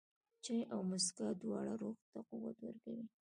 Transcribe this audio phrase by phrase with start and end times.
[0.43, 3.05] چای او موسکا، دواړه روح ته قوت ورکوي.